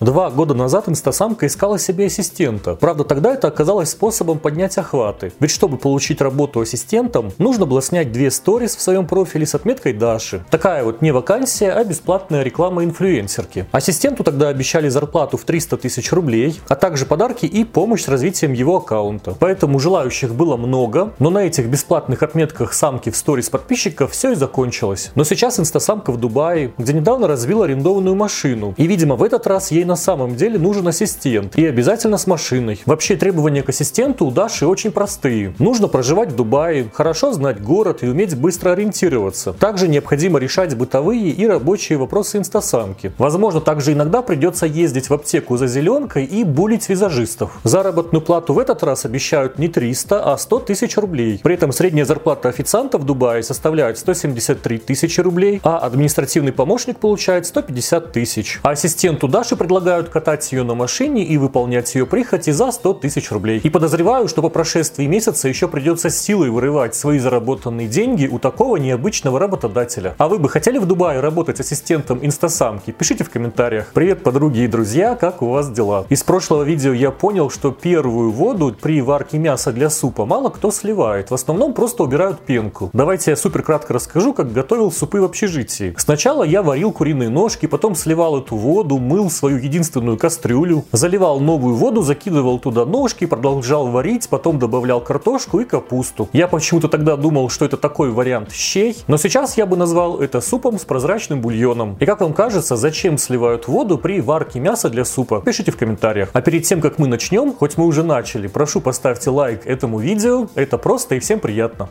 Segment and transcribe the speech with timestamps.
[0.00, 2.76] Два года назад инстасамка искала себе ассистента.
[2.76, 5.32] Правда, тогда это оказалось способом поднять охваты.
[5.40, 9.94] Ведь чтобы получить работу ассистентом, нужно было снять две сторис в своем профиле с отметкой
[9.94, 10.44] Даши.
[10.52, 13.66] Такая вот не вакансия, а бесплатная реклама инфлюенсерки.
[13.72, 18.52] Ассистенту тогда обещали зарплату в 300 тысяч рублей, а также подарки и помощь с развитием
[18.52, 19.34] его аккаунта.
[19.40, 24.36] Поэтому желающих было много, но на этих бесплатных отметках самки в сторис подписчиков все и
[24.36, 25.10] закончилось.
[25.16, 28.74] Но сейчас инстасамка в Дубае, где недавно развила арендованную машину.
[28.76, 31.56] И, видимо, в этот раз ей на самом деле нужен ассистент.
[31.56, 32.80] И обязательно с машиной.
[32.86, 35.54] Вообще требования к ассистенту у Даши очень простые.
[35.58, 39.54] Нужно проживать в Дубае, хорошо знать город и уметь быстро ориентироваться.
[39.54, 43.12] Также необходимо решать бытовые и рабочие вопросы инстасамки.
[43.18, 47.58] Возможно, также иногда придется ездить в аптеку за зеленкой и булить визажистов.
[47.64, 51.40] Заработную плату в этот раз обещают не 300, а 100 тысяч рублей.
[51.42, 57.46] При этом средняя зарплата официанта в Дубае составляет 173 тысячи рублей, а административный помощник получает
[57.46, 58.60] 150 тысяч.
[58.62, 62.94] А ассистенту Даши предлагают предлагают катать ее на машине и выполнять ее прихоти за 100
[62.94, 63.60] тысяч рублей.
[63.62, 68.76] И подозреваю, что по прошествии месяца еще придется силой вырывать свои заработанные деньги у такого
[68.76, 70.16] необычного работодателя.
[70.18, 72.90] А вы бы хотели в Дубае работать ассистентом инстасамки?
[72.90, 73.92] Пишите в комментариях.
[73.94, 76.06] Привет, подруги и друзья, как у вас дела?
[76.08, 80.72] Из прошлого видео я понял, что первую воду при варке мяса для супа мало кто
[80.72, 81.30] сливает.
[81.30, 82.90] В основном просто убирают пенку.
[82.92, 85.94] Давайте я супер кратко расскажу, как готовил супы в общежитии.
[85.96, 91.76] Сначала я варил куриные ножки, потом сливал эту воду, мыл свою единственную кастрюлю, заливал новую
[91.76, 96.28] воду, закидывал туда ножки, продолжал варить, потом добавлял картошку и капусту.
[96.32, 100.40] Я почему-то тогда думал, что это такой вариант щей, но сейчас я бы назвал это
[100.40, 101.96] супом с прозрачным бульоном.
[102.00, 105.40] И как вам кажется, зачем сливают воду при варке мяса для супа?
[105.40, 106.30] Пишите в комментариях.
[106.32, 110.48] А перед тем, как мы начнем, хоть мы уже начали, прошу поставьте лайк этому видео,
[110.54, 111.88] это просто и всем приятно.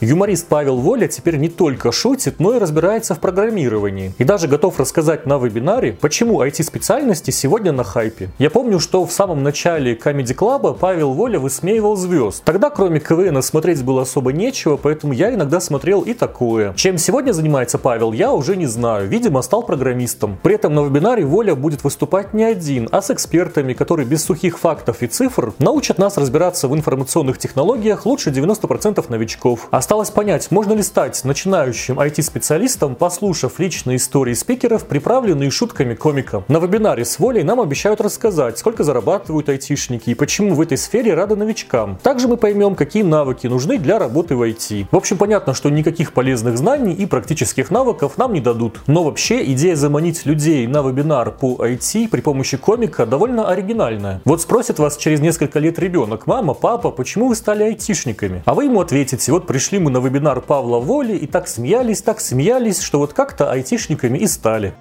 [0.00, 4.14] Юморист Павел Воля теперь не только шутит, но и разбирается в программировании.
[4.16, 8.30] И даже готов рассказать на вебинаре, почему IT-специальности сегодня на хайпе.
[8.38, 12.42] Я помню, что в самом начале Comedy Club Павел Воля высмеивал звезд.
[12.44, 16.72] Тогда кроме КВН смотреть было особо нечего, поэтому я иногда смотрел и такое.
[16.76, 19.06] Чем сегодня занимается Павел, я уже не знаю.
[19.06, 20.38] Видимо, стал программистом.
[20.42, 24.58] При этом на вебинаре Воля будет выступать не один, а с экспертами, которые без сухих
[24.58, 29.68] фактов и цифр научат нас разбираться в информационных технологиях лучше 90% новичков.
[29.70, 36.44] А Осталось понять, можно ли стать начинающим IT-специалистом, послушав личные истории спикеров, приправленные шутками комика.
[36.46, 41.14] На вебинаре с Волей нам обещают рассказать, сколько зарабатывают айтишники и почему в этой сфере
[41.14, 41.98] рады новичкам.
[42.04, 44.86] Также мы поймем, какие навыки нужны для работы в IT.
[44.92, 48.78] В общем, понятно, что никаких полезных знаний и практических навыков нам не дадут.
[48.86, 54.20] Но вообще идея заманить людей на вебинар по IT при помощи комика довольно оригинальная.
[54.24, 58.44] Вот спросит вас через несколько лет ребенок, мама, папа, почему вы стали айтишниками?
[58.46, 62.20] А вы ему ответите, вот пришли мы на вебинар Павла Воли и так смеялись, так
[62.20, 64.74] смеялись, что вот как-то айтишниками и стали.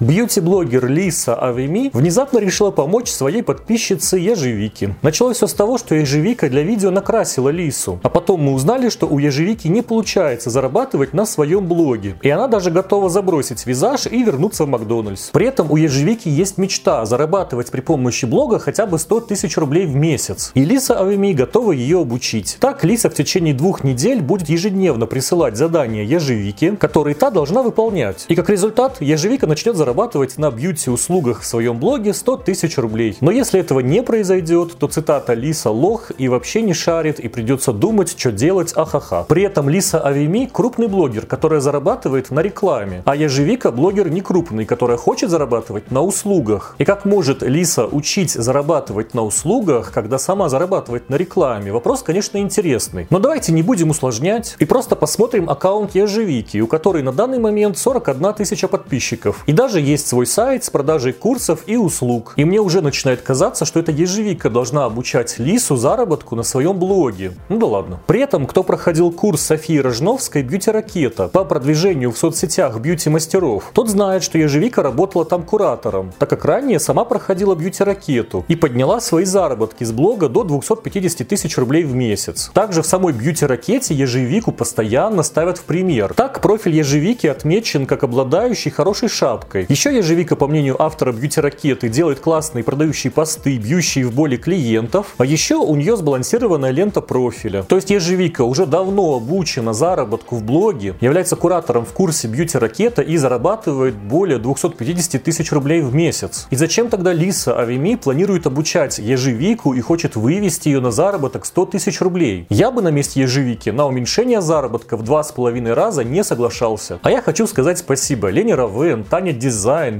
[0.00, 4.94] Бьюти-блогер Лиса Авеми внезапно решила помочь своей подписчице Ежевике.
[5.02, 7.98] Началось все с того, что Ежевика для видео накрасила Лису.
[8.04, 12.14] А потом мы узнали, что у Ежевики не получается зарабатывать на своем блоге.
[12.22, 15.30] И она даже готова забросить визаж и вернуться в Макдональдс.
[15.30, 19.86] При этом у Ежевики есть мечта зарабатывать при помощи блога хотя бы 100 тысяч рублей
[19.86, 20.52] в месяц.
[20.54, 22.56] И Лиса Авеми готова ее обучить.
[22.60, 28.26] Так Лиса в течение двух недель будет ежедневно присылать задания Ежевике, которые та должна выполнять.
[28.28, 33.16] И как результат Ежевика начнет зарабатывать зарабатывать на бьюти-услугах в своем блоге 100 тысяч рублей.
[33.22, 37.72] Но если этого не произойдет, то цитата Лиса лох и вообще не шарит, и придется
[37.72, 39.24] думать, что делать, ахаха.
[39.26, 44.66] При этом Лиса Авеми крупный блогер, которая зарабатывает на рекламе, а Ежевика блогер не крупный,
[44.66, 46.74] которая хочет зарабатывать на услугах.
[46.76, 51.72] И как может Лиса учить зарабатывать на услугах, когда сама зарабатывает на рекламе?
[51.72, 53.06] Вопрос, конечно, интересный.
[53.08, 57.78] Но давайте не будем усложнять и просто посмотрим аккаунт Ежевики, у которой на данный момент
[57.78, 59.44] 41 тысяча подписчиков.
[59.46, 62.34] И даже есть свой сайт с продажей курсов и услуг.
[62.36, 67.32] И мне уже начинает казаться, что эта ежевика должна обучать Лису заработку на своем блоге.
[67.48, 68.00] Ну да ладно.
[68.06, 74.22] При этом, кто проходил курс Софии Рожновской «Бьюти-ракета» по продвижению в соцсетях бьюти-мастеров, тот знает,
[74.22, 79.84] что ежевика работала там куратором, так как ранее сама проходила бьюти-ракету и подняла свои заработки
[79.84, 82.50] с блога до 250 тысяч рублей в месяц.
[82.52, 86.14] Также в самой бьюти-ракете ежевику постоянно ставят в пример.
[86.14, 91.90] Так профиль ежевики отмечен как обладающий хорошей шапкой, Еще ежевика, по мнению автора Бьюти Ракеты,
[91.90, 95.14] делает классные продающие посты, бьющие в боли клиентов.
[95.18, 97.64] А еще у нее сбалансированная лента профиля.
[97.64, 103.02] То есть ежевика уже давно обучена заработку в блоге, является куратором в курсе Бьюти Ракета
[103.02, 106.46] и зарабатывает более 250 тысяч рублей в месяц.
[106.48, 111.66] И зачем тогда Лиса Авими планирует обучать ежевику и хочет вывести ее на заработок 100
[111.66, 112.46] тысяч рублей?
[112.48, 117.00] Я бы на месте ежевики на уменьшение заработка в два с половиной раза не соглашался.
[117.02, 119.57] А я хочу сказать спасибо Лене Равен, Таня Дизайн,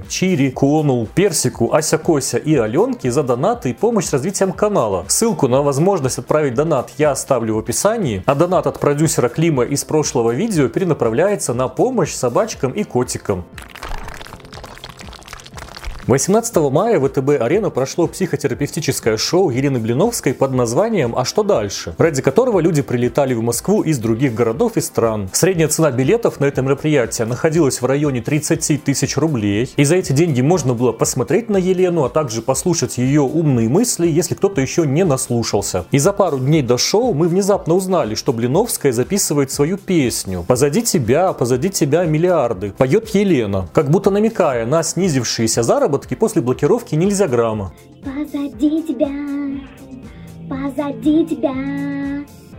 [0.08, 5.04] Чири, Конул, Персику, Ася Кося и Аленке за донаты и помощь с развитием канала.
[5.08, 9.84] Ссылку на возможность отправить донат я оставлю в описании, а донат от продюсера Клима из
[9.84, 13.44] прошлого видео перенаправляется на помощь собачкам и котикам.
[16.08, 22.22] 18 мая в ВТБ-арена прошло психотерапевтическое шоу Елены Блиновской под названием «А что дальше?», ради
[22.22, 25.28] которого люди прилетали в Москву из других городов и стран.
[25.34, 30.14] Средняя цена билетов на это мероприятие находилась в районе 30 тысяч рублей, и за эти
[30.14, 34.86] деньги можно было посмотреть на Елену, а также послушать ее умные мысли, если кто-то еще
[34.86, 35.84] не наслушался.
[35.90, 40.80] И за пару дней до шоу мы внезапно узнали, что Блиновская записывает свою песню «Позади
[40.80, 42.72] тебя, позади тебя миллиарды».
[42.78, 47.72] Поет Елена, как будто намекая на снизившиеся заработки заработки после блокировки нельзя грамма.
[48.04, 49.10] Позади тебя,
[50.48, 51.54] позади тебя,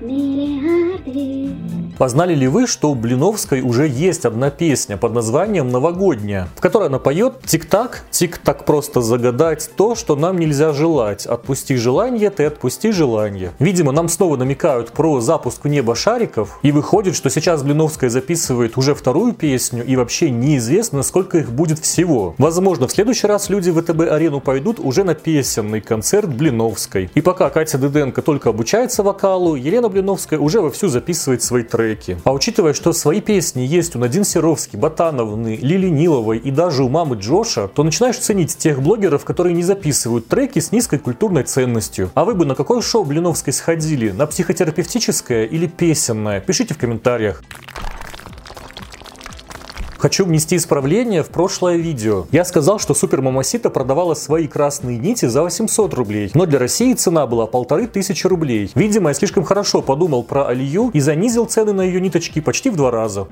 [0.02, 1.56] миллиарды.
[2.00, 6.88] Познали ли вы, что у Блиновской уже есть одна песня под названием «Новогодняя», в которой
[6.88, 11.26] она поет «Тик-так, тик-так просто загадать то, что нам нельзя желать.
[11.26, 13.52] Отпусти желание, ты отпусти желание».
[13.60, 18.78] Видимо, нам снова намекают про запуск в небо шариков, и выходит, что сейчас Блиновская записывает
[18.78, 22.34] уже вторую песню, и вообще неизвестно, сколько их будет всего.
[22.38, 27.12] Возможно, в следующий раз люди в ВТБ-арену пойдут уже на песенный концерт Блиновской.
[27.14, 32.18] И пока Катя Дыденко только обучается вокалу, Елена Блиновская уже вовсю записывает свои треки треки.
[32.24, 36.90] А учитывая, что свои песни есть у Надин Серовски, Ботановны, Лили Ниловой и даже у
[36.90, 42.12] мамы Джоша, то начинаешь ценить тех блогеров, которые не записывают треки с низкой культурной ценностью.
[42.14, 44.12] А вы бы на какое шоу Блиновской сходили?
[44.12, 46.40] На психотерапевтическое или песенное?
[46.40, 47.44] Пишите в комментариях.
[50.00, 52.26] Хочу внести исправление в прошлое видео.
[52.32, 56.94] Я сказал, что Супер Мамасита продавала свои красные нити за 800 рублей, но для России
[56.94, 58.72] цена была полторы тысячи рублей.
[58.76, 62.78] Видимо, я слишком хорошо подумал про Алию и занизил цены на ее ниточки почти в
[62.78, 63.28] два раза.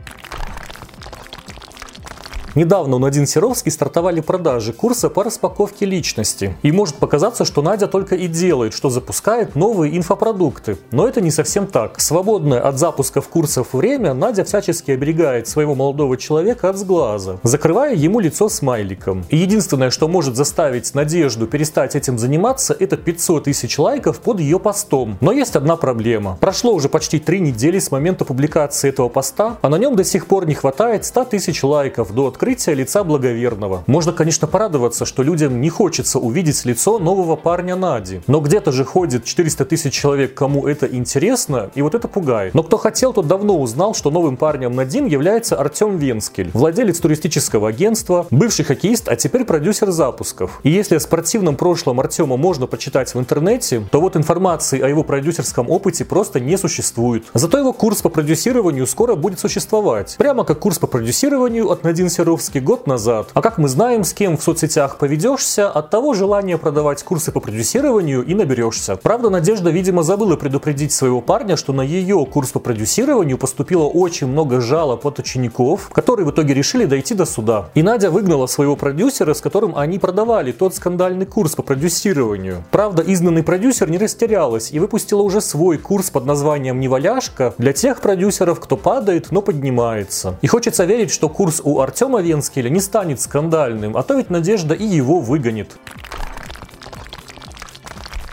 [2.58, 6.56] Недавно у Надин Серовский стартовали продажи курса по распаковке личности.
[6.64, 10.80] И может показаться, что Надя только и делает, что запускает новые инфопродукты.
[10.90, 12.02] Но это не совсем так.
[12.02, 18.20] Свободное от запусков курсов время Надя всячески оберегает своего молодого человека от сглаза, закрывая ему
[18.20, 19.24] лицо смайликом.
[19.30, 24.60] И единственное, что может заставить Надежду перестать этим заниматься, это 500 тысяч лайков под ее
[24.60, 25.20] постом.
[25.22, 26.40] Но есть одна проблема.
[26.42, 30.26] Прошло уже почти три недели с момента публикации этого поста, а на нем до сих
[30.26, 33.84] пор не хватает 100 тысяч лайков до открытия открытие лица благоверного.
[33.88, 38.22] Можно, конечно, порадоваться, что людям не хочется увидеть лицо нового парня Нади.
[38.28, 42.54] Но где-то же ходит 400 тысяч человек, кому это интересно, и вот это пугает.
[42.54, 47.68] Но кто хотел, тот давно узнал, что новым парнем Надин является Артем Венскель, владелец туристического
[47.68, 50.62] агентства, бывший хоккеист, а теперь продюсер запусков.
[50.64, 55.04] И если о спортивном прошлом Артема можно почитать в интернете, то вот информации о его
[55.04, 57.26] продюсерском опыте просто не существует.
[57.34, 60.16] Зато его курс по продюсированию скоро будет существовать.
[60.18, 63.30] Прямо как курс по продюсированию от Надин Серов Покровский год назад.
[63.36, 67.40] А как мы знаем, с кем в соцсетях поведешься, от того желание продавать курсы по
[67.40, 68.98] продюсированию и наберешься.
[68.98, 74.28] Правда, Надежда, видимо, забыла предупредить своего парня, что на ее курс по продюсированию поступило очень
[74.28, 77.70] много жалоб от учеников, которые в итоге решили дойти до суда.
[77.76, 82.62] И Надя выгнала своего продюсера, с которым они продавали тот скандальный курс по продюсированию.
[82.72, 88.02] Правда, изгнанный продюсер не растерялась и выпустила уже свой курс под названием «Неваляшка» для тех
[88.02, 90.38] продюсеров, кто падает, но поднимается.
[90.42, 94.74] И хочется верить, что курс у Артема Зеленский не станет скандальным, а то ведь Надежда
[94.74, 95.78] и его выгонит.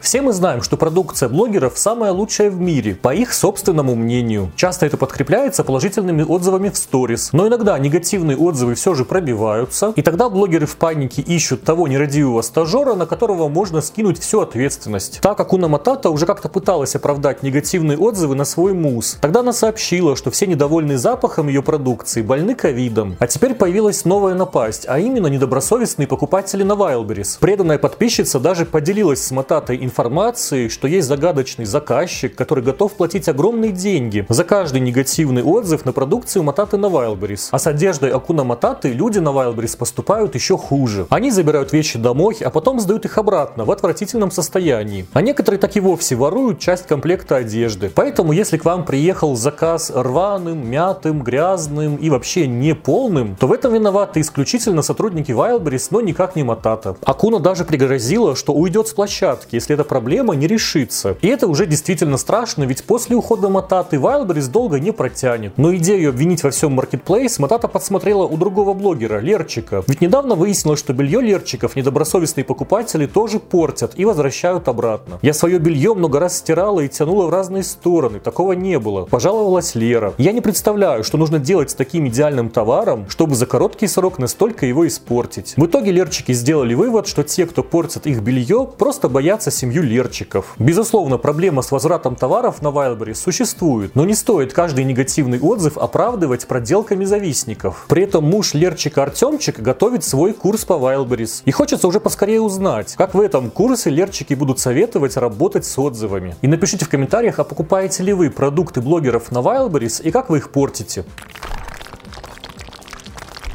[0.04, 4.52] Все мы знаем, что продукция блогеров самая лучшая в мире, по их собственному мнению.
[4.54, 10.02] Часто это подкрепляется положительными отзывами в сторис, но иногда негативные отзывы все же пробиваются, и
[10.02, 15.20] тогда блогеры в панике ищут того нерадивого стажера, на которого можно скинуть всю ответственность.
[15.22, 19.16] Так как Уна Матата уже как-то пыталась оправдать негативные отзывы на свой мус.
[19.22, 23.16] Тогда она сообщила, что все недовольные запахом ее продукции больны ковидом.
[23.20, 27.38] А теперь появилась новая напасть, а именно недобросовестные покупатели на Wildberries.
[27.40, 33.28] Преданная подписчица даже поделилась с Мататой информацией информацией, что есть загадочный заказчик, который готов платить
[33.28, 37.50] огромные деньги за каждый негативный отзыв на продукцию Мататы на Wildberries.
[37.52, 41.06] А с одеждой Акуна Мататы люди на Wildberries поступают еще хуже.
[41.10, 45.06] Они забирают вещи домой, а потом сдают их обратно в отвратительном состоянии.
[45.12, 47.88] А некоторые так и вовсе воруют часть комплекта одежды.
[47.94, 53.52] Поэтому, если к вам приехал заказ рваным, мятым, грязным и вообще не полным, то в
[53.52, 56.96] этом виноваты исключительно сотрудники Wildberries, но никак не Матата.
[57.04, 61.16] Акуна даже пригрозила, что уйдет с площадки, если эта проблема не решится.
[61.20, 65.52] И это уже действительно страшно, ведь после ухода Мататы Wildberries долго не протянет.
[65.58, 69.84] Но идею обвинить во всем Marketplace Матата подсмотрела у другого блогера, Лерчика.
[69.86, 75.18] Ведь недавно выяснилось, что белье Лерчиков недобросовестные покупатели тоже портят и возвращают обратно.
[75.22, 79.04] Я свое белье много раз стирала и тянула в разные стороны, такого не было.
[79.04, 80.14] Пожаловалась Лера.
[80.18, 84.66] Я не представляю, что нужно делать с таким идеальным товаром, чтобы за короткий срок настолько
[84.66, 85.54] его испортить.
[85.56, 90.54] В итоге Лерчики сделали вывод, что те, кто портит их белье, просто боятся семью Лерчиков.
[90.58, 96.46] Безусловно, проблема с возвратом товаров на Wildberries существует, но не стоит каждый негативный отзыв оправдывать
[96.46, 97.86] проделками завистников.
[97.88, 101.42] При этом муж Лерчика Артемчик готовит свой курс по Wildberries.
[101.44, 106.36] И хочется уже поскорее узнать, как в этом курсе Лерчики будут советовать работать с отзывами.
[106.42, 110.38] И напишите в комментариях, а покупаете ли вы продукты блогеров на Wildberries и как вы
[110.38, 111.04] их портите.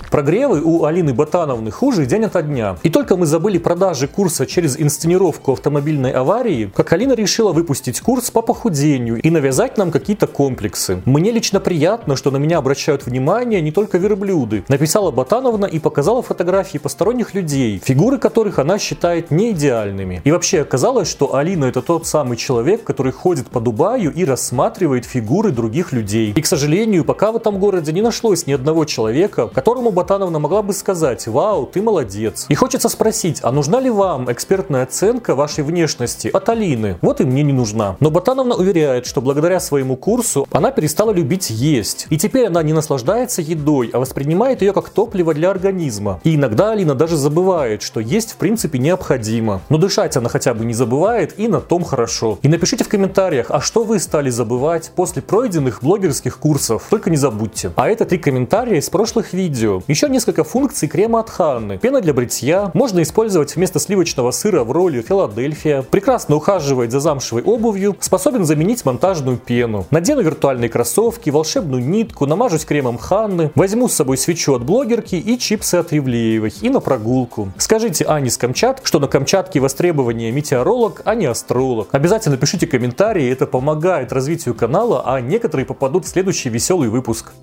[0.10, 2.78] Прогревы у Алины Ботановны хуже день ото дня.
[2.82, 8.32] И только мы забыли продажи курса через инсценировку автомобильной аварии, как Алина решила выпустить курс
[8.32, 11.04] по похудению и навязать нам какие-то комплексы.
[11.06, 14.64] Мне лично приятно, что на меня обращают внимание не только верблюды.
[14.68, 20.22] Написала Ботановна и показала фотографии посторонних людей, фигуры которых она считает не идеальными.
[20.24, 25.06] И вообще оказалось, что Алина это тот самый человек, который ходит по Дубаю и рассматривает
[25.06, 26.34] фигуры других людей.
[26.36, 30.62] И, к сожалению, пока в этом городе не нашлось ни одного человека, которому Ботановна могла
[30.62, 32.46] бы сказать «Вау, ты молодец».
[32.48, 36.98] И хочется спросить, а нужна ли вам экспертная оценка вашей внешности от Алины?
[37.02, 37.98] Вот и мне не нужна.
[38.00, 42.08] Но Ботановна уверяет, что благодаря своему курсу она перестала любить есть.
[42.10, 46.22] И теперь она не наслаждается едой, а воспринимает ее как топливо для организма.
[46.24, 49.60] И иногда Алина даже забывает, что есть в принципе необходимо.
[49.68, 52.40] Но дышать она хотя бы не забывает, и на том хорошо.
[52.42, 56.86] И напишите в комментариях, а что вы стали забывать после пройденных блогерских курсов?
[56.90, 57.74] Только не забудьте.
[57.76, 59.82] А это три комментария из прошлых видео.
[59.90, 61.80] Еще несколько функций крема от Ханны.
[61.80, 62.70] Пена для бритья.
[62.76, 65.82] Можно использовать вместо сливочного сыра в роли Филадельфия.
[65.82, 67.98] Прекрасно ухаживает за замшевой обувью.
[68.00, 69.88] Способен заменить монтажную пену.
[69.90, 73.50] Надену виртуальные кроссовки, волшебную нитку, намажусь кремом Ханны.
[73.56, 76.54] Возьму с собой свечу от блогерки и чипсы от Ивлеевой.
[76.62, 77.52] И на прогулку.
[77.58, 81.88] Скажите Ане с Камчат, что на Камчатке востребование метеоролог, а не астролог.
[81.94, 87.34] Обязательно пишите комментарии, это помогает развитию канала, а некоторые попадут в следующий веселый выпуск.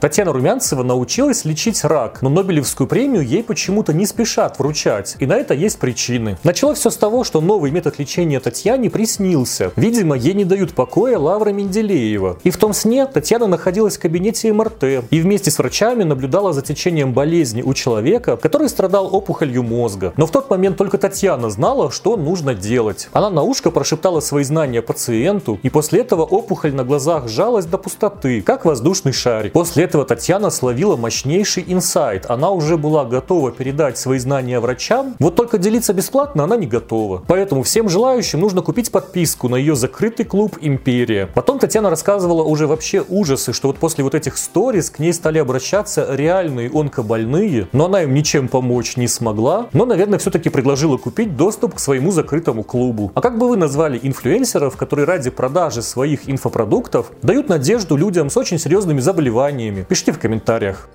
[0.00, 5.32] Татьяна Румянцева научилась лечить рак, но Нобелевскую премию ей почему-то не спешат вручать, и на
[5.32, 6.38] это есть причины.
[6.44, 9.72] Началось все с того, что новый метод лечения Татьяне приснился.
[9.74, 12.38] Видимо, ей не дают покоя Лавра Менделеева.
[12.44, 16.62] И в том сне Татьяна находилась в кабинете МРТ и вместе с врачами наблюдала за
[16.62, 20.12] течением болезни у человека, который страдал опухолью мозга.
[20.16, 23.08] Но в тот момент только Татьяна знала, что нужно делать.
[23.12, 27.78] Она на ушко прошептала свои знания пациенту, и после этого опухоль на глазах сжалась до
[27.78, 29.52] пустоты, как воздушный шарик.
[29.52, 32.26] После этого Татьяна словила мощнейший инсайт.
[32.28, 37.22] Она уже была готова передать свои знания врачам, вот только делиться бесплатно она не готова.
[37.26, 41.26] Поэтому всем желающим нужно купить подписку на ее закрытый клуб «Империя».
[41.34, 45.38] Потом Татьяна рассказывала уже вообще ужасы, что вот после вот этих сториз к ней стали
[45.38, 51.34] обращаться реальные онкобольные, но она им ничем помочь не смогла, но, наверное, все-таки предложила купить
[51.34, 53.10] доступ к своему закрытому клубу.
[53.14, 58.36] А как бы вы назвали инфлюенсеров, которые ради продажи своих инфопродуктов дают надежду людям с
[58.36, 60.88] очень серьезными заболеваниями, Пишите в комментариях.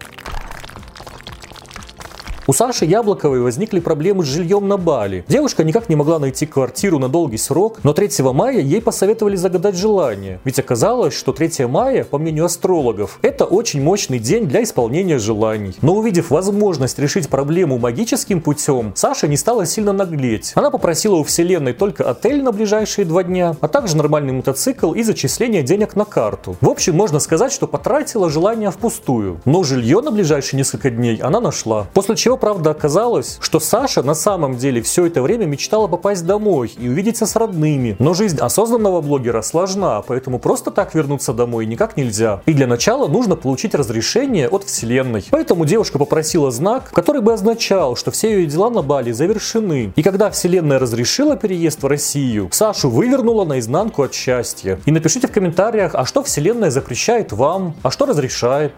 [2.46, 5.24] У Саши Яблоковой возникли проблемы с жильем на Бали.
[5.30, 9.78] Девушка никак не могла найти квартиру на долгий срок, но 3 мая ей посоветовали загадать
[9.78, 10.42] желание.
[10.44, 15.74] Ведь оказалось, что 3 мая, по мнению астрологов, это очень мощный день для исполнения желаний.
[15.82, 20.52] Но увидев возможность решить проблему магическим путем, Саша не стала сильно наглеть.
[20.56, 25.02] Она попросила у Вселенной только отель на ближайшие два дня, а также нормальный мотоцикл и
[25.04, 26.58] зачисление денег на карту.
[26.60, 29.40] В общем, можно сказать, что потратила желание впустую.
[29.46, 31.88] Но жилье на ближайшие несколько дней она нашла.
[31.94, 36.74] После чего правда, оказалось, что Саша на самом деле все это время мечтала попасть домой
[36.78, 37.96] и увидеться с родными.
[38.00, 42.42] Но жизнь осознанного блогера сложна, поэтому просто так вернуться домой никак нельзя.
[42.46, 45.26] И для начала нужно получить разрешение от Вселенной.
[45.30, 49.94] Поэтому девушка попросила знак, который бы означал, что все ее дела на Бали завершены.
[49.96, 54.80] И когда Вселенная разрешила переезд в Россию, Сашу вывернула наизнанку от счастья.
[54.86, 58.74] И напишите в комментариях, а что Вселенная запрещает вам, а что разрешает.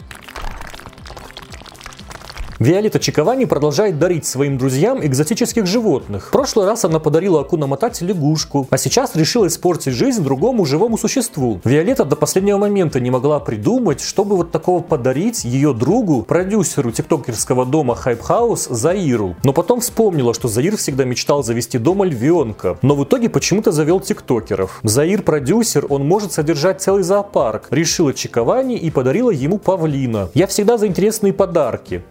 [2.66, 6.30] Виолетта Чиковани продолжает дарить своим друзьям экзотических животных.
[6.30, 10.98] В прошлый раз она подарила Акуна Матате лягушку, а сейчас решила испортить жизнь другому живому
[10.98, 11.62] существу.
[11.64, 17.68] Виолетта до последнего момента не могла придумать, чтобы вот такого подарить ее другу, продюсеру тиктокерского
[17.68, 19.36] дома Hype House Заиру.
[19.44, 24.00] Но потом вспомнила, что Заир всегда мечтал завести дома львенка, но в итоге почему-то завел
[24.00, 24.80] тиктокеров.
[24.82, 27.68] Заир продюсер, он может содержать целый зоопарк.
[27.70, 30.30] Решила Чиковани и подарила ему павлина.
[30.34, 32.04] Я всегда за интересные подарки.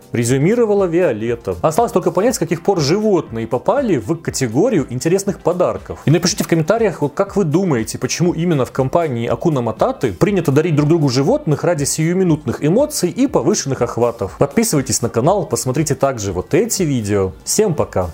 [0.44, 1.56] Резюмировала Виолетта.
[1.62, 6.00] Осталось только понять, с каких пор животные попали в категорию интересных подарков.
[6.04, 10.52] И напишите в комментариях, вот как вы думаете, почему именно в компании Акуна Мататы принято
[10.52, 14.36] дарить друг другу животных ради сиюминутных эмоций и повышенных охватов.
[14.38, 17.32] Подписывайтесь на канал, посмотрите также вот эти видео.
[17.44, 18.10] Всем пока!